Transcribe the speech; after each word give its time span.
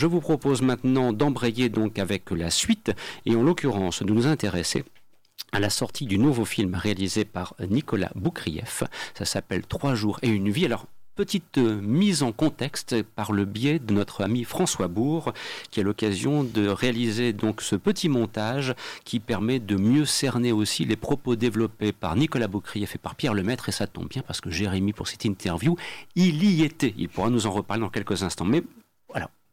Je 0.00 0.06
vous 0.06 0.22
propose 0.22 0.62
maintenant 0.62 1.12
d'embrayer 1.12 1.68
donc 1.68 1.98
avec 1.98 2.30
la 2.30 2.48
suite 2.48 2.90
et 3.26 3.36
en 3.36 3.42
l'occurrence 3.42 4.02
de 4.02 4.10
nous 4.10 4.26
intéresser 4.26 4.82
à 5.52 5.60
la 5.60 5.68
sortie 5.68 6.06
du 6.06 6.16
nouveau 6.16 6.46
film 6.46 6.74
réalisé 6.74 7.26
par 7.26 7.54
Nicolas 7.68 8.10
Boukrieff. 8.14 8.82
Ça 9.12 9.26
s'appelle 9.26 9.66
Trois 9.66 9.94
jours 9.94 10.18
et 10.22 10.28
une 10.28 10.48
vie. 10.48 10.64
Alors, 10.64 10.86
petite 11.16 11.58
euh, 11.58 11.82
mise 11.82 12.22
en 12.22 12.32
contexte 12.32 13.02
par 13.02 13.32
le 13.32 13.44
biais 13.44 13.78
de 13.78 13.92
notre 13.92 14.24
ami 14.24 14.44
François 14.44 14.88
Bourg, 14.88 15.34
qui 15.70 15.80
a 15.80 15.82
l'occasion 15.82 16.44
de 16.44 16.66
réaliser 16.66 17.34
donc 17.34 17.60
ce 17.60 17.76
petit 17.76 18.08
montage 18.08 18.74
qui 19.04 19.20
permet 19.20 19.58
de 19.58 19.76
mieux 19.76 20.06
cerner 20.06 20.50
aussi 20.50 20.86
les 20.86 20.96
propos 20.96 21.36
développés 21.36 21.92
par 21.92 22.16
Nicolas 22.16 22.48
Boukrieff 22.48 22.94
et 22.94 22.98
par 22.98 23.16
Pierre 23.16 23.34
Lemaître. 23.34 23.68
Et 23.68 23.72
ça 23.72 23.86
tombe 23.86 24.08
bien 24.08 24.22
parce 24.26 24.40
que 24.40 24.48
Jérémy, 24.48 24.94
pour 24.94 25.08
cette 25.08 25.26
interview, 25.26 25.76
il 26.14 26.42
y 26.42 26.62
était. 26.62 26.94
Il 26.96 27.10
pourra 27.10 27.28
nous 27.28 27.46
en 27.46 27.50
reparler 27.50 27.82
dans 27.82 27.90
quelques 27.90 28.22
instants. 28.22 28.46
Mais 28.46 28.62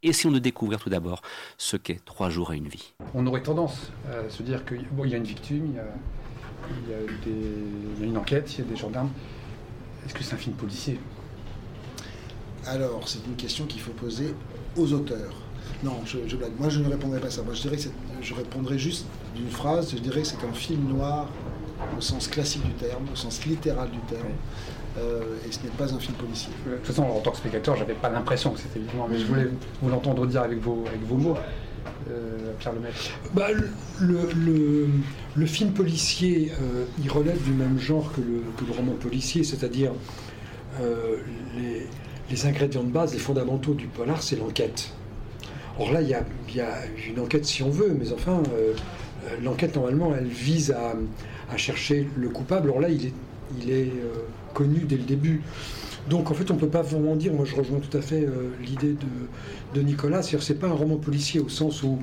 Essayons 0.04 0.32
de 0.32 0.39
découvrir 0.39 0.79
tout 0.79 0.89
d'abord 0.89 1.21
ce 1.57 1.75
qu'est 1.75 2.04
Trois 2.05 2.29
jours 2.29 2.54
et 2.54 2.57
une 2.57 2.68
vie. 2.68 2.93
On 3.15 3.25
aurait 3.25 3.42
tendance 3.42 3.92
à 4.07 4.29
se 4.29 4.43
dire 4.43 4.64
qu'il 4.65 4.86
y 5.06 5.14
a 5.14 5.18
une 5.18 5.23
victime, 5.23 5.65
il 5.65 6.89
y 6.89 6.93
a, 6.93 8.06
une 8.06 8.18
enquête, 8.18 8.54
il 8.54 8.60
y 8.60 8.61
a 8.61 8.70
des 8.70 8.75
gendarmes. 8.75 9.10
Est-ce 10.06 10.14
que 10.14 10.23
c'est 10.23 10.36
un 10.36 10.37
film 10.37 10.56
policier? 10.56 11.00
Alors, 12.65 13.07
c'est 13.07 13.25
une 13.25 13.36
question 13.36 13.65
qu'il 13.65 13.82
faut 13.82 13.92
poser 13.92 14.36
aux 14.75 14.93
auteurs. 14.93 15.33
Non, 15.83 16.01
je, 16.06 16.36
blague. 16.36 16.51
Moi, 16.59 16.70
je 16.70 16.79
ne 16.79 16.89
répondrai 16.89 17.20
pas 17.20 17.28
à 17.28 17.32
ça. 17.32 17.42
Moi, 17.42 17.54
je, 17.54 17.61
dirais 17.61 17.78
je 18.21 18.34
répondrai 18.34 18.78
juste 18.78 19.06
d'une 19.36 19.50
phrase. 19.50 19.92
Je 19.92 20.00
dirais 20.00 20.21
que 20.21 20.28
c'est 20.28 20.43
un 20.45 20.54
film 20.54 20.87
noir 20.87 21.28
au 21.98 22.01
sens 22.01 22.28
classique 22.28 22.64
du 22.65 22.73
terme, 22.73 23.06
au 23.11 23.15
sens 23.15 23.45
littéral 23.45 23.89
du 23.89 24.00
terme. 24.01 24.34
Euh, 24.97 25.21
et 25.47 25.51
ce 25.51 25.60
n'est 25.64 25.69
pas 25.69 25.93
un 25.93 26.00
film 26.00 26.15
policier. 26.15 26.51
De 26.65 26.75
toute 26.78 26.87
façon, 26.87 27.04
en 27.04 27.19
tant 27.19 27.32
que 27.32 27.37
spectateur, 27.37 27.75
j'avais 27.75 27.93
pas 27.93 28.10
l'impression 28.10 28.51
que 28.51 28.60
c'était 28.60 28.79
évident, 28.79 29.07
mais 29.10 29.20
je 29.20 29.25
voulais 29.25 29.47
vous 29.82 29.89
l'entendre 29.89 30.25
dire 30.25 30.42
avec 30.42 30.60
vos, 30.60 30.83
avec 30.87 31.04
vos 31.04 31.15
mots. 31.15 31.37
Euh, 32.09 32.53
Pierre 32.59 32.73
Lemaitre 32.73 32.97
bah, 33.33 33.47
le, 34.00 34.88
le, 35.36 35.45
film 35.45 35.72
policier, 35.72 36.52
euh, 36.62 36.86
il 37.02 37.09
relève 37.09 37.42
du 37.44 37.52
même 37.52 37.80
genre 37.80 38.12
que 38.14 38.22
le, 38.22 38.44
que 38.58 38.66
le 38.66 38.72
roman 38.75 38.94
policier, 38.94 39.44
c'est-à-dire 39.44 39.92
les, 41.58 41.88
les, 42.30 42.45
ingrédients 42.45 42.84
de 42.84 42.92
base, 42.92 43.14
les 43.14 43.20
fondamentaux 43.20 43.73
du 43.73 43.88
polar, 43.88 44.22
c'est 44.22 44.36
l'enquête. 44.36 44.92
Or 45.80 45.92
là, 45.92 46.02
il 46.02 46.09
y 46.09 46.14
a, 46.14 46.23
y 46.53 46.62
a, 46.62 46.73
une 47.09 47.20
enquête 47.20 47.45
si 47.45 47.64
on 47.64 47.70
veut, 47.70 47.95
mais 47.98 48.12
enfin, 48.14 48.44
l'enquête, 49.44 49.75
normalement, 49.75 50.14
elle 50.16 50.28
vise 50.28 50.72
à, 50.72 50.94
à, 51.52 51.58
chercher 51.58 52.08
le 52.16 52.30
coupable. 52.30 52.70
Or 52.70 52.80
là, 52.80 52.90
il 52.90 53.08
est, 53.08 53.14
il 53.59 53.72
est 53.72 53.92
dès 54.66 54.97
le 54.97 55.03
début. 55.03 55.41
Donc 56.09 56.31
en 56.31 56.33
fait, 56.33 56.50
on 56.52 56.53
ne 56.53 56.59
peut 56.59 56.69
pas 56.69 56.81
vraiment 56.81 57.16
dire, 57.16 57.33
moi 57.33 57.45
je 57.45 57.55
rejoins 57.55 57.80
tout 57.80 57.95
à 57.97 58.02
fait 58.02 58.23
euh, 58.23 58.52
l'idée 58.61 58.94
de, 58.94 59.80
de, 59.80 59.81
Nicolas, 59.81 60.22
c'est-à-dire 60.22 60.45
c'est 60.45 60.55
pas 60.55 60.67
un 60.67 60.73
roman 60.73 60.95
policier 60.95 61.41
au 61.41 61.50
sens 61.50 61.83
où 61.83 62.00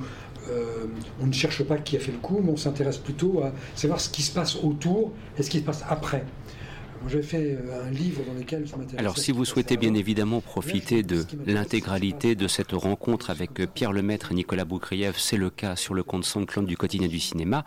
euh, 0.49 0.85
on 1.21 1.25
ne 1.25 1.33
cherche 1.33 1.63
pas 1.63 1.77
qui 1.77 1.97
a 1.97 1.99
fait 1.99 2.11
le 2.11 2.19
coup, 2.19 2.39
mais 2.43 2.51
on 2.51 2.57
s'intéresse 2.57 2.97
plutôt 2.97 3.41
à 3.41 3.51
savoir 3.73 3.99
ce 3.99 4.09
qui 4.09 4.21
se 4.21 4.31
passe 4.31 4.57
autour 4.57 5.11
et 5.37 5.43
ce 5.43 5.49
qui 5.49 5.59
se 5.59 5.63
passe 5.63 5.83
après. 5.89 6.23
J'ai 7.07 7.21
fait 7.21 7.57
euh, 7.59 7.87
un 7.87 7.91
livre 7.91 8.21
dans 8.25 8.33
lequel 8.33 8.65
je 8.65 8.75
m'intéresse. 8.75 8.99
Alors, 8.99 9.17
si 9.17 9.31
vous 9.31 9.45
souhaitez 9.45 9.77
bien 9.77 9.93
évidemment 9.93 10.41
profiter 10.41 11.03
de 11.03 11.23
l'intégralité 11.45 12.35
de 12.35 12.47
cette 12.47 12.71
rencontre 12.71 13.29
avec 13.29 13.59
euh, 13.59 13.67
Pierre 13.67 13.91
Lemaître 13.91 14.31
et 14.31 14.35
Nicolas 14.35 14.65
Boukrieff, 14.65 15.17
c'est 15.19 15.37
le 15.37 15.49
cas 15.49 15.75
sur 15.75 15.93
le 15.93 16.03
compte 16.03 16.25
SoundCloud 16.25 16.65
du 16.65 16.77
quotidien 16.77 17.07
du 17.07 17.19
cinéma. 17.19 17.63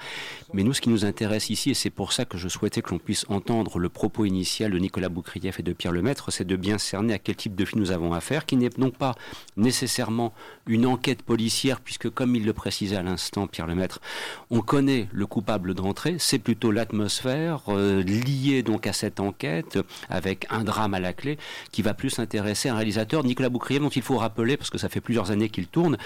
Mais 0.53 0.65
nous, 0.65 0.73
ce 0.73 0.81
qui 0.81 0.89
nous 0.89 1.05
intéresse 1.05 1.51
ici, 1.51 1.71
et 1.71 1.75
c'est 1.75 1.91
pour 1.91 2.13
ça 2.13 2.25
que 2.25 2.37
je 2.37 2.49
souhaitais 2.49 2.83
que 2.83 2.91
l'on 2.91 2.99
puisse 2.99 3.27
entendre 3.29 3.79
le 3.79 3.89
propos 3.89 4.25
initial 4.25 4.73
de 4.73 4.79
Nicolas 4.79 5.09
Boukrieff 5.09 5.61
et 5.61 5.63
de 5.63 5.73
Pierre 5.73 5.93
Lemaître, 5.93 6.33
c'est 6.33 6.47
de 6.47 6.57
bien 6.57 6.79
cerner 6.79 7.15
à 7.15 7.19
quel 7.19 7.37
type 7.37 7.55
de 7.55 7.65
film 7.65 7.81
nous 7.81 7.93
avons 7.93 8.13
affaire, 8.13 8.45
qui 8.45 8.57
n'est 8.57 8.71
non 8.77 8.91
pas 8.91 9.15
nécessairement 9.57 10.33
une 10.67 10.85
enquête 10.85 11.23
policière, 11.23 11.81
puisque 11.81 12.11
comme 12.11 12.35
il 12.35 12.45
le 12.45 12.53
précisait 12.53 12.97
à 12.97 13.03
l'instant, 13.03 13.47
Pierre 13.47 13.69
Lemaître, 13.69 14.01
on 14.51 14.61
connaît 14.63 15.09
le 15.13 15.27
coupable 15.27 15.75
d'entrée, 15.75 16.17
c'est 16.19 16.39
plutôt 16.39 16.73
l'atmosphère 16.73 17.63
euh, 17.69 18.03
liée 18.03 18.63
donc 18.63 18.87
à 18.87 18.93
cette 18.93 19.21
enquête 19.21 19.28
enquête 19.29 19.79
avec 20.09 20.47
un 20.51 20.65
drame 20.65 20.95
à 20.95 21.01
la 21.01 21.13
clé 21.13 21.39
qui 21.71 21.83
va 21.83 21.95
plus 21.95 22.19
intéresser 22.19 22.69
un 22.69 22.75
réalisateur, 22.75 23.25
Nicolas 23.25 23.49
Boucrier, 23.49 23.81
dont 23.81 23.89
il 23.89 24.03
faut 24.03 24.17
rappeler, 24.17 24.57
parce 24.57 24.71
que 24.71 24.79
ça 24.79 24.89
fait 24.89 25.01
plusieurs 25.01 25.31
années 25.31 25.49
qu'il 25.49 25.67
tourne, 25.67 25.97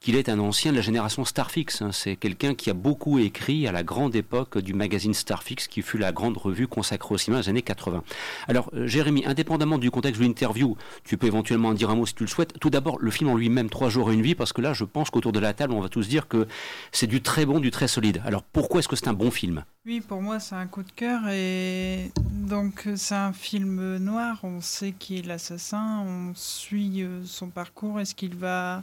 qu'il 0.00 0.16
est 0.16 0.28
un 0.28 0.38
ancien 0.38 0.72
de 0.72 0.76
la 0.76 0.82
génération 0.82 1.24
Starfix. 1.24 1.82
Hein. 1.82 1.92
C'est 1.92 2.16
quelqu'un 2.16 2.54
qui 2.54 2.70
a 2.70 2.74
beaucoup 2.74 3.18
écrit 3.18 3.66
à 3.66 3.72
la 3.72 3.82
grande 3.82 4.14
époque 4.14 4.58
du 4.58 4.74
magazine 4.74 5.14
Starfix, 5.14 5.68
qui 5.68 5.82
fut 5.82 5.98
la 5.98 6.12
grande 6.12 6.36
revue 6.36 6.66
consacrée 6.66 7.14
au 7.14 7.18
cinéma 7.18 7.42
des 7.42 7.48
années 7.48 7.62
80. 7.62 8.02
Alors, 8.48 8.70
euh, 8.74 8.86
Jérémy, 8.86 9.24
indépendamment 9.26 9.78
du 9.78 9.90
contexte 9.90 10.20
de 10.20 10.26
l'interview, 10.26 10.76
tu 11.04 11.16
peux 11.16 11.26
éventuellement 11.26 11.68
en 11.68 11.74
dire 11.74 11.90
un 11.90 11.94
mot 11.94 12.06
si 12.06 12.14
tu 12.14 12.24
le 12.24 12.28
souhaites. 12.28 12.58
Tout 12.58 12.70
d'abord, 12.70 12.98
le 13.00 13.10
film 13.10 13.30
en 13.30 13.36
lui-même, 13.36 13.68
Trois 13.70 13.88
jours 13.88 14.10
et 14.10 14.14
une 14.14 14.22
vie, 14.22 14.34
parce 14.34 14.52
que 14.52 14.60
là, 14.60 14.72
je 14.72 14.84
pense 14.84 15.10
qu'autour 15.10 15.32
de 15.32 15.38
la 15.38 15.52
table, 15.52 15.72
on 15.72 15.80
va 15.80 15.88
tous 15.88 16.08
dire 16.08 16.28
que 16.28 16.46
c'est 16.92 17.06
du 17.06 17.22
très 17.22 17.46
bon, 17.46 17.60
du 17.60 17.70
très 17.70 17.88
solide. 17.88 18.22
Alors, 18.24 18.42
pourquoi 18.42 18.80
est-ce 18.80 18.88
que 18.88 18.96
c'est 18.96 19.08
un 19.08 19.12
bon 19.12 19.30
film? 19.30 19.64
Oui, 19.86 20.00
pour 20.00 20.20
moi, 20.20 20.40
c'est 20.40 20.54
un 20.54 20.66
coup 20.66 20.82
de 20.82 20.90
cœur 20.90 21.28
et 21.28 22.10
donc 22.50 22.60
donc 22.70 22.96
c'est 22.96 23.14
un 23.14 23.32
film 23.32 23.96
noir, 23.98 24.40
on 24.42 24.60
sait 24.60 24.92
qui 24.92 25.18
est 25.18 25.22
l'assassin, 25.22 26.00
on 26.00 26.34
suit 26.34 27.02
euh, 27.02 27.24
son 27.24 27.48
parcours, 27.48 28.00
est-ce 28.00 28.14
qu'il 28.14 28.34
va 28.34 28.82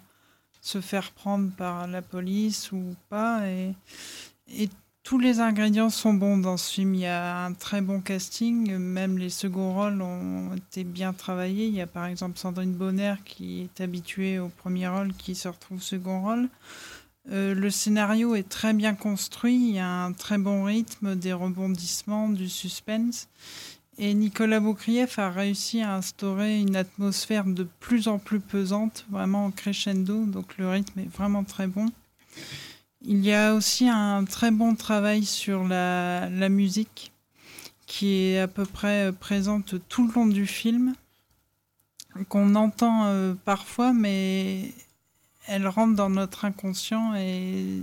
se 0.61 0.79
faire 0.79 1.11
prendre 1.11 1.51
par 1.51 1.85
la 1.85 2.01
police 2.01 2.71
ou 2.71 2.95
pas 3.09 3.41
et, 3.47 3.75
tous 5.03 5.19
les 5.19 5.39
ingrédients 5.39 5.89
sont 5.89 6.13
bons 6.13 6.37
dans 6.37 6.57
ce 6.57 6.69
film. 6.69 6.93
Il 6.93 6.99
y 6.99 7.05
a 7.05 7.45
un 7.45 7.53
très 7.53 7.79
bon 7.79 8.01
casting, 8.01 8.75
même 8.77 9.17
les 9.17 9.29
seconds 9.29 9.73
rôles 9.73 10.01
ont 10.01 10.53
été 10.53 10.83
bien 10.83 11.13
travaillés. 11.13 11.67
Il 11.67 11.73
y 11.73 11.79
a 11.79 11.87
par 11.87 12.07
exemple 12.07 12.37
Sandrine 12.37 12.73
Bonner 12.73 13.13
qui 13.23 13.61
est 13.61 13.81
habituée 13.81 14.37
au 14.37 14.49
premier 14.49 14.89
rôle 14.89 15.13
qui 15.13 15.33
se 15.33 15.47
retrouve 15.47 15.81
second 15.81 16.21
rôle. 16.21 16.49
Euh, 17.31 17.53
le 17.53 17.69
scénario 17.69 18.35
est 18.35 18.47
très 18.47 18.73
bien 18.73 18.95
construit, 18.95 19.55
il 19.55 19.75
y 19.75 19.79
a 19.79 19.89
un 19.89 20.13
très 20.13 20.37
bon 20.37 20.63
rythme, 20.63 21.15
des 21.15 21.33
rebondissements, 21.33 22.29
du 22.29 22.47
suspense. 22.47 23.27
Et 23.97 24.13
Nicolas 24.13 24.59
Boukrieff 24.59 25.17
a 25.19 25.31
réussi 25.31 25.81
à 25.81 25.95
instaurer 25.95 26.59
une 26.59 26.75
atmosphère 26.75 27.45
de 27.45 27.67
plus 27.79 28.07
en 28.07 28.19
plus 28.19 28.39
pesante, 28.39 29.05
vraiment 29.09 29.49
crescendo, 29.51 30.25
donc 30.25 30.57
le 30.57 30.69
rythme 30.69 30.99
est 30.99 31.11
vraiment 31.15 31.43
très 31.43 31.67
bon. 31.67 31.87
Il 33.01 33.25
y 33.25 33.33
a 33.33 33.55
aussi 33.55 33.89
un 33.89 34.23
très 34.25 34.51
bon 34.51 34.75
travail 34.75 35.25
sur 35.25 35.63
la, 35.63 36.29
musique, 36.49 37.11
qui 37.87 38.13
est 38.13 38.39
à 38.39 38.47
peu 38.47 38.65
près 38.65 39.11
présente 39.11 39.75
tout 39.89 40.07
le 40.07 40.13
long 40.13 40.27
du 40.27 40.45
film, 40.45 40.93
qu'on 42.29 42.55
entend 42.55 43.05
euh, 43.05 43.33
parfois, 43.45 43.93
mais 43.93 44.71
elle 45.47 45.67
rentre 45.67 45.95
dans 45.95 46.09
notre 46.09 46.45
inconscient 46.45 47.15
et 47.15 47.81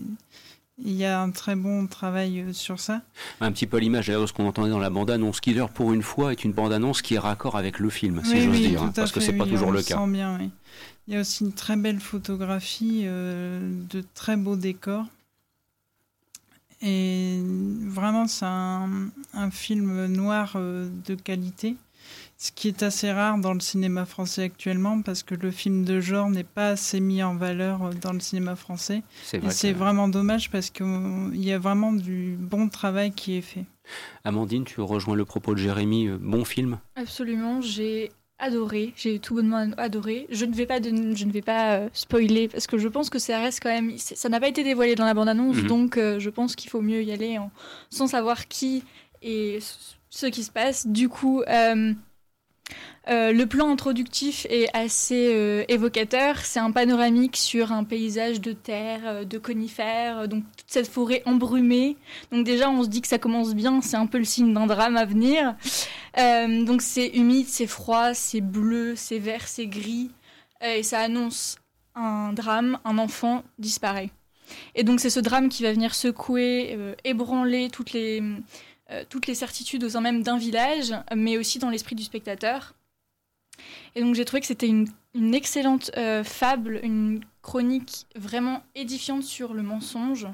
il 0.79 0.93
y 0.93 1.05
a 1.05 1.21
un 1.21 1.31
très 1.31 1.55
bon 1.55 1.87
travail 1.87 2.41
euh, 2.41 2.53
sur 2.53 2.81
ça. 2.81 3.03
Un 3.41 3.53
petit 3.53 3.67
peu 3.67 3.79
l'image 3.79 4.07
d'ailleurs 4.07 4.23
de 4.23 4.27
ce 4.27 4.33
qu'on 4.33 4.47
entendait 4.47 4.71
dans 4.71 4.79
la 4.79 4.91
bande-annonce. 4.91 5.41
Killer 5.41 5.67
pour 5.73 5.93
une 5.93 6.03
fois 6.03 6.33
est 6.33 6.45
une 6.45 6.53
bande-annonce 6.53 7.01
qui 7.01 7.15
est 7.15 7.19
raccord 7.19 7.57
avec 7.57 7.79
le 7.79 7.91
film, 7.91 8.23
si 8.25 8.41
j'ose 8.43 8.59
dire, 8.59 8.83
hein, 8.83 8.93
parce 8.95 9.13
que 9.13 9.21
c'est 9.21 9.35
pas 9.35 9.47
toujours 9.47 9.73
le 9.73 9.83
cas. 9.83 10.05
Bien, 10.07 10.39
il 11.07 11.15
y 11.15 11.17
a 11.17 11.21
aussi 11.21 11.45
une 11.45 11.53
très 11.53 11.77
belle 11.77 12.01
photographie, 12.01 13.03
euh, 13.05 13.61
de 13.91 14.03
très 14.15 14.37
beaux 14.37 14.57
décors. 14.57 15.07
Et 16.83 17.41
vraiment, 17.87 18.27
c'est 18.27 18.45
un, 18.45 19.11
film 19.51 20.07
noir 20.07 20.55
euh, 20.57 20.89
de 21.07 21.15
qualité 21.15 21.77
ce 22.37 22.53
qui 22.53 22.69
est 22.69 22.83
assez 22.83 23.13
rare 23.13 23.39
dans 23.39 23.55
le 23.55 23.61
cinéma 23.61 24.05
français 24.05 24.43
actuellement 24.43 25.03
parce 25.03 25.23
que 25.23 25.35
le 25.35 25.51
film 25.51 25.85
de 25.85 26.01
genre 26.01 26.31
n'est 26.31 26.45
pas 26.45 26.69
assez 26.69 27.01
mis 27.01 27.23
en 27.23 27.37
valeur 27.37 27.91
dans 28.01 28.13
le 28.13 28.21
cinéma 28.21 28.57
français. 28.57 29.03
C'est 29.23 29.73
vraiment 29.73 30.09
dommage 30.09 30.51
parce 30.51 30.71
qu'il 30.71 31.31
y 31.35 31.53
a 31.53 31.59
vraiment 31.59 31.93
du 31.93 32.37
bon 32.39 32.69
travail 32.69 33.13
qui 33.13 33.37
est 33.37 33.43
fait. 33.43 33.65
Amandine, 34.25 34.65
tu 34.65 34.81
rejoins 34.81 35.15
le 35.15 35.25
propos 35.25 35.55
de 35.55 35.59
Jérémy, 35.59 36.09
euh, 36.09 36.19
bon 36.19 36.45
film? 36.45 36.79
Absolument, 36.97 37.61
j'ai 37.61 38.11
adoré, 38.39 38.93
j'ai 38.97 39.19
tout 39.19 39.35
bonnement 39.35 39.71
adoré. 39.77 40.27
Je 40.31 40.45
ne 40.45 40.55
vais 40.55 40.67
pas, 40.67 40.81
je 40.83 40.91
ne 41.25 41.33
vais 41.33 41.43
pas 41.43 41.77
euh, 41.77 41.89
spoiler 41.93 42.49
parce 42.49 42.67
que 42.67 42.79
je 42.79 42.89
pense 42.89 43.11
que 43.11 43.19
ça 43.19 43.39
reste 43.39 43.61
quand 43.63 43.71
même, 43.71 43.97
ça 43.99 44.29
n'a 44.29 44.41
pas 44.41 44.49
été 44.49 44.65
dévoilé 44.65 44.95
dans 44.95 45.05
la 45.05 45.15
bande-annonce, 45.15 45.57
mhm. 45.57 45.67
donc 45.67 45.97
euh, 45.97 46.19
je 46.19 46.31
pense 46.31 46.57
qu'il 46.57 46.71
faut 46.71 46.81
mieux 46.81 47.03
y 47.03 47.13
aller 47.13 47.39
sans 47.91 48.07
savoir 48.07 48.49
qui 48.49 48.83
et 49.23 49.59
ce 50.15 50.27
qui 50.27 50.45
se 50.45 50.51
passe. 50.51 50.87
Du 50.87 51.09
coup, 51.09 51.43
euh, 53.09 53.33
le 53.33 53.45
plan 53.45 53.71
introductif 53.71 54.47
est 54.49 54.69
assez 54.75 55.31
euh, 55.35 55.65
évocateur. 55.69 56.39
C'est 56.39 56.61
un 56.61 56.71
panoramique 56.71 57.37
sur 57.37 57.73
un 57.73 57.85
paysage 57.85 58.41
de 58.41 58.53
terre, 58.53 59.01
euh, 59.05 59.25
de 59.25 59.37
conifères, 59.37 60.27
donc 60.27 60.45
toute 60.57 60.71
cette 60.71 60.89
forêt 60.89 61.23
embrumée. 61.27 61.97
Donc 62.33 62.47
déjà, 62.47 62.71
on 62.71 62.83
se 62.83 62.89
dit 62.89 63.03
que 63.03 63.09
ça 63.09 63.19
commence 63.19 63.55
bien. 63.55 63.83
C'est 63.83 63.97
un 63.97 64.07
peu 64.07 64.19
le 64.19 64.25
signe 64.25 64.55
d'un 64.55 64.67
drame 64.67 64.97
à 64.97 65.05
venir. 65.05 65.55
donc 66.17 66.81
c'est 66.81 67.09
humide, 67.09 67.47
c'est 67.49 67.67
froid, 67.67 68.15
c'est 68.15 68.41
bleu, 68.41 68.95
c'est 68.97 69.19
vert, 69.19 69.47
c'est 69.49 69.67
gris, 69.67 70.11
et 70.65 70.83
ça 70.83 71.01
annonce 71.01 71.57
un 71.95 72.33
drame. 72.33 72.79
Un 72.85 72.99
enfant 72.99 73.43
disparaît. 73.59 74.11
Et 74.75 74.85
donc 74.85 75.01
c'est 75.01 75.11
ce 75.11 75.21
drame 75.21 75.49
qui 75.49 75.63
va 75.63 75.73
venir 75.73 75.95
secouer, 75.95 76.79
ébranler 77.05 77.69
toutes 77.71 77.93
les 77.93 78.23
toutes 79.09 79.27
les 79.27 79.35
certitudes 79.35 79.85
au 79.85 79.89
sein 79.91 80.01
même 80.01 80.23
d'un 80.23 80.39
village, 80.39 80.95
mais 81.15 81.39
aussi 81.39 81.59
dans 81.59 81.71
l'esprit 81.71 81.95
du 81.97 82.03
spectateur. 82.05 82.75
Et 83.95 84.01
donc 84.01 84.15
j'ai 84.15 84.25
trouvé 84.25 84.41
que 84.41 84.47
c'était 84.47 84.69
une, 84.69 84.89
excellente 85.35 85.91
fable, 86.25 86.81
une 86.83 87.21
chronique 87.43 88.07
vraiment 88.17 88.63
édifiante 88.75 89.23
sur 89.23 89.55
le 89.55 89.63
mensonge. 89.63 90.27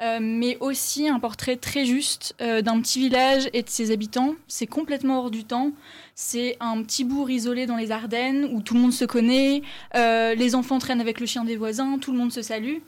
mais 0.00 0.56
aussi 0.60 1.08
un 1.08 1.18
portrait 1.18 1.56
très 1.56 1.84
juste 1.84 2.34
d'un 2.38 2.80
petit 2.80 2.98
village 2.98 3.50
et 3.52 3.62
de 3.62 3.68
ses 3.68 3.90
habitants. 3.90 4.34
C'est 4.48 4.66
complètement 4.66 5.18
hors 5.18 5.30
du 5.30 5.44
temps. 5.44 5.72
C'est 6.18 6.56
un 6.60 6.82
petit 6.82 7.04
bourg 7.04 7.28
isolé 7.28 7.66
dans 7.66 7.76
les 7.76 7.90
Ardennes 7.92 8.48
où 8.50 8.62
tout 8.62 8.72
le 8.72 8.80
monde 8.80 8.94
se 8.94 9.04
connaît, 9.04 9.60
euh, 9.94 10.34
les 10.34 10.54
enfants 10.54 10.78
traînent 10.78 11.02
avec 11.02 11.20
le 11.20 11.26
chien 11.26 11.44
des 11.44 11.56
voisins, 11.56 11.98
tout 11.98 12.10
le 12.10 12.16
monde 12.16 12.32
se 12.32 12.40
salue. 12.40 12.78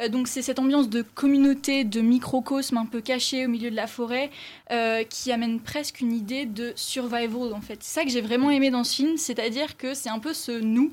Euh, 0.00 0.08
donc 0.08 0.26
c'est 0.26 0.42
cette 0.42 0.58
ambiance 0.58 0.88
de 0.88 1.02
communauté, 1.02 1.84
de 1.84 2.00
microcosme 2.00 2.78
un 2.78 2.86
peu 2.86 3.00
caché 3.00 3.46
au 3.46 3.48
milieu 3.48 3.70
de 3.70 3.76
la 3.76 3.86
forêt 3.86 4.32
euh, 4.72 5.04
qui 5.04 5.30
amène 5.30 5.60
presque 5.60 6.00
une 6.00 6.12
idée 6.12 6.44
de 6.44 6.72
survival 6.74 7.54
en 7.54 7.60
fait. 7.60 7.78
C'est 7.84 8.00
ça 8.00 8.04
que 8.04 8.10
j'ai 8.10 8.20
vraiment 8.20 8.50
aimé 8.50 8.72
dans 8.72 8.82
ce 8.82 8.96
film, 8.96 9.16
c'est-à-dire 9.16 9.76
que 9.76 9.94
c'est 9.94 10.10
un 10.10 10.18
peu 10.18 10.34
ce 10.34 10.50
nous 10.50 10.90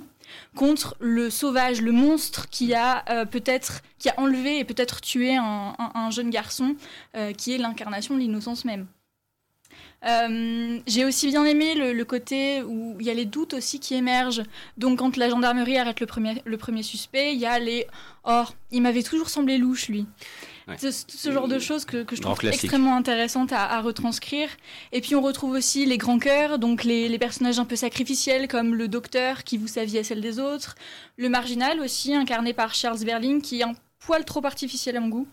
contre 0.55 0.95
le 0.99 1.31
sauvage, 1.31 1.81
le 1.81 1.91
monstre 1.91 2.49
qui 2.49 2.75
a 2.75 3.03
peut-être 3.31 3.81
qui 3.97 4.09
a 4.09 4.19
enlevé 4.19 4.59
et 4.59 4.63
peut-être 4.63 5.01
tué 5.01 5.35
un 5.35 6.09
jeune 6.11 6.29
garçon 6.29 6.75
qui 7.35 7.53
est 7.53 7.57
l'incarnation 7.57 8.13
de 8.13 8.19
l'innocence 8.19 8.63
même. 8.63 8.85
Euh, 10.05 10.79
j'ai 10.87 11.03
aussi 11.03 11.27
bien 11.27 11.43
aimé 11.43 11.75
le, 11.75 12.05
côté 12.05 12.63
où 12.63 12.95
il 12.99 13.05
y 13.05 13.09
a 13.09 13.13
les 13.13 13.25
doutes 13.25 13.53
aussi 13.53 13.79
qui 13.79 13.95
émergent. 13.95 14.43
Donc 14.77 14.99
quand 14.99 15.17
la 15.17 15.29
gendarmerie 15.29 15.77
arrête 15.77 15.99
le 15.99 16.05
premier, 16.05 16.41
le 16.45 16.57
premier 16.57 16.83
suspect, 16.83 17.33
il 17.33 17.39
y 17.39 17.45
a 17.45 17.59
les 17.59 17.85
«Oh, 18.25 18.43
il 18.71 18.81
m'avait 18.81 19.03
toujours 19.03 19.29
semblé 19.29 19.57
louche, 19.57 19.89
lui 19.89 20.05
Ce, 20.77 21.31
genre 21.31 21.47
de 21.47 21.59
choses 21.59 21.83
que, 21.83 22.05
je 22.11 22.21
trouve 22.21 22.37
extrêmement 22.45 22.95
intéressantes 22.95 23.51
à, 23.51 23.81
retranscrire. 23.81 24.49
Et 24.93 25.01
puis 25.01 25.15
on 25.15 25.21
retrouve 25.21 25.51
aussi 25.51 25.85
les 25.85 25.97
grands 25.97 26.19
cœurs, 26.19 26.59
donc 26.59 26.83
les, 26.85 27.17
personnages 27.19 27.59
un 27.59 27.65
peu 27.65 27.75
sacrificiels 27.75 28.47
comme 28.47 28.75
le 28.75 28.87
docteur 28.87 29.43
qui 29.43 29.57
voue 29.57 29.67
sa 29.67 29.83
vie 29.83 29.97
à 29.97 30.03
celle 30.03 30.21
des 30.21 30.39
autres, 30.39 30.75
le 31.17 31.27
marginal 31.27 31.81
aussi, 31.81 32.13
incarné 32.13 32.53
par 32.53 32.73
Charles 32.73 33.03
Berling, 33.03 33.41
qui 33.41 33.59
est 33.59 33.63
un 33.63 33.73
poil 33.99 34.23
trop 34.23 34.45
artificiel 34.45 34.95
à 34.95 35.01
mon 35.01 35.09
goût, 35.09 35.27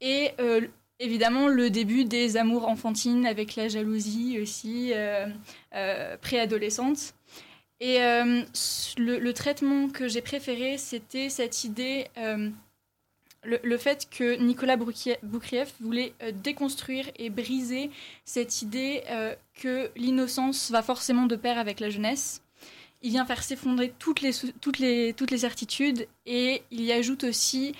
et 0.00 0.30
euh, 0.40 0.62
évidemment 1.00 1.48
le 1.48 1.70
début 1.70 2.04
des 2.04 2.36
amours 2.36 2.68
enfantines 2.68 3.26
avec 3.26 3.56
la 3.56 3.68
jalousie 3.68 4.38
aussi 4.40 4.92
euh, 4.92 5.26
euh, 5.74 6.16
préadolescente. 6.18 7.14
Et 7.80 8.02
euh, 8.02 8.42
le, 8.98 9.32
traitement 9.32 9.88
que 9.88 10.06
j'ai 10.06 10.20
préféré, 10.20 10.76
c'était 10.76 11.30
cette 11.30 11.64
idée, 11.64 12.08
le, 13.42 13.78
fait 13.78 14.06
que 14.10 14.36
Nicolas 14.36 14.76
Boukrieff 14.76 15.74
voulait 15.80 16.12
déconstruire 16.34 17.10
et 17.16 17.30
briser 17.30 17.90
cette 18.26 18.60
idée 18.60 19.02
que 19.54 19.90
l'innocence 19.96 20.70
va 20.70 20.82
forcément 20.82 21.24
de 21.24 21.36
pair 21.36 21.56
avec 21.56 21.80
la 21.80 21.88
jeunesse. 21.88 22.42
Il 23.00 23.12
vient 23.12 23.24
faire 23.24 23.42
s'effondrer 23.42 23.94
toutes 23.98 24.20
les, 24.20 24.32
toutes, 24.60 24.78
les, 24.78 25.14
toutes 25.14 25.30
les 25.30 25.38
certitudes 25.38 26.06
et 26.26 26.62
il 26.70 26.82
y 26.82 26.92
ajoute 26.92 27.24
aussi 27.24 27.74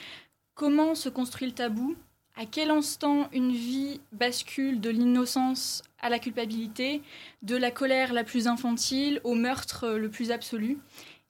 comment 0.55 0.95
se 0.95 1.11
construit 1.11 1.47
le 1.47 1.53
tabou 1.53 1.95
à 2.41 2.47
quel 2.47 2.71
instant 2.71 3.29
une 3.35 3.53
vie 3.53 4.01
bascule 4.13 4.81
de 4.81 4.89
l'innocence 4.89 5.83
à 6.01 6.09
la 6.09 6.19
culpabilité, 6.19 7.03
de 7.43 7.55
la 7.55 7.71
colère 7.71 8.15
la 8.15 8.25
plus 8.25 8.47
infantile 8.47 9.21
au 9.25 9.35
meurtre 9.35 9.91
le 9.91 10.09
plus 10.09 10.31
absolu, 10.31 10.79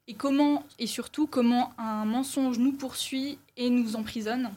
et 0.06 0.14
comment, 0.14 0.62
et 0.78 0.86
surtout, 0.86 1.26
comment 1.26 1.72
un 1.78 2.04
mensonge 2.04 2.60
nous 2.60 2.70
poursuit 2.70 3.40
et 3.56 3.70
nous 3.70 3.96
emprisonne? 3.96 4.52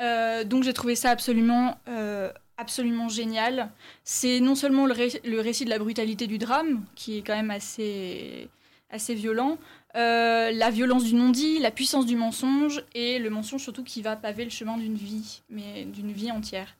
Euh, 0.00 0.42
donc 0.42 0.64
j'ai 0.64 0.72
trouvé 0.72 0.96
ça 0.96 1.10
absolument, 1.10 1.78
euh, 1.86 2.32
absolument 2.56 3.08
génial. 3.08 3.70
C'est 4.02 4.40
non 4.40 4.56
seulement 4.56 4.84
le, 4.84 4.94
le, 5.24 5.40
récit 5.40 5.64
de 5.64 5.70
la 5.70 5.78
brutalité 5.78 6.26
du 6.26 6.38
drame, 6.38 6.84
qui 6.96 7.18
est 7.18 7.22
quand 7.22 7.36
même 7.36 7.52
assez, 7.52 8.48
assez 8.90 9.14
violent, 9.14 9.58
euh, 9.96 10.52
la 10.52 10.70
violence 10.70 11.04
du 11.04 11.14
non-dit, 11.14 11.58
la 11.58 11.70
puissance 11.70 12.06
du 12.06 12.16
mensonge 12.16 12.84
et 12.94 13.18
le 13.18 13.30
mensonge 13.30 13.62
surtout 13.62 13.82
qui 13.82 14.02
va 14.02 14.16
paver 14.16 14.44
le 14.44 14.50
chemin 14.50 14.76
d'une 14.76 14.94
vie, 14.94 15.42
mais 15.48 15.84
d'une 15.84 16.12
vie 16.12 16.30
entière. 16.30 16.76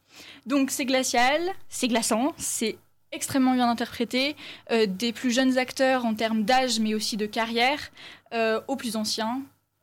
Donc 0.46 0.70
c'est 0.70 0.84
glacial, 0.84 1.40
c'est 1.68 1.88
glaçant, 1.88 2.32
c'est 2.36 2.78
extrêmement 3.12 3.54
bien 3.54 3.68
interprété, 3.68 4.36
euh, 4.70 4.86
des 4.86 5.12
plus 5.12 5.32
jeunes 5.32 5.58
acteurs 5.58 6.04
en 6.04 6.14
termes 6.14 6.44
d'âge 6.44 6.78
mais 6.78 6.94
aussi 6.94 7.16
de 7.16 7.26
carrière, 7.26 7.90
euh, 8.32 8.60
aux 8.68 8.76
plus 8.76 8.94
anciens, 8.96 9.42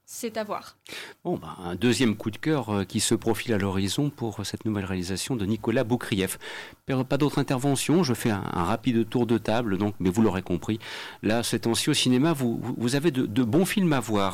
c'est 0.09 0.37
à 0.37 0.45
voir. 0.45 0.77
Bon, 1.25 1.37
bah, 1.37 1.57
un 1.59 1.75
deuxième 1.75 2.15
coup 2.15 2.31
de 2.31 2.37
cœur 2.37 2.69
euh, 2.69 2.83
qui 2.85 3.01
se 3.01 3.13
profile 3.13 3.53
à 3.53 3.57
l'horizon 3.57 4.09
pour 4.09 4.45
cette 4.45 4.63
nouvelle 4.63 4.85
réalisation 4.85 5.35
de 5.35 5.45
Nicolas 5.45 5.83
Boukrieff. 5.83 6.39
Pas 6.87 7.17
d'autres 7.17 7.39
interventions, 7.39 8.03
je 8.03 8.13
fais 8.13 8.29
un, 8.29 8.41
rapide 8.41 9.09
tour 9.09 9.27
de 9.27 9.37
table, 9.37 9.77
donc, 9.77 9.95
mais 9.99 10.09
vous 10.09 10.21
l'aurez 10.21 10.43
compris, 10.43 10.79
là, 11.23 11.43
temps 11.43 11.71
au 11.71 11.93
cinéma, 11.93 12.31
vous, 12.31 12.95
avez 12.95 13.11
de 13.11 13.43
bons 13.43 13.65
films 13.65 13.91
à 13.91 13.99
voir. 13.99 14.25